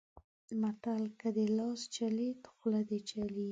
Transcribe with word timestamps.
متل؛ 0.61 1.03
که 1.19 1.27
دې 1.35 1.45
لاس 1.57 1.79
چلېد؛ 1.95 2.41
خوله 2.53 2.81
دې 2.89 2.99
چلېږي. 3.09 3.49